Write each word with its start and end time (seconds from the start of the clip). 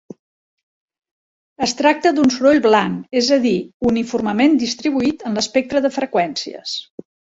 Es 1.67 1.75
tracta 1.81 2.11
d'un 2.15 2.33
soroll 2.35 2.61
blanc, 2.63 3.05
és 3.21 3.29
a 3.37 3.39
dir, 3.45 3.53
uniformement 3.91 4.57
distribuït 4.65 5.23
en 5.31 5.41
l'espectre 5.41 5.85
de 5.89 5.93
freqüències. 5.99 6.75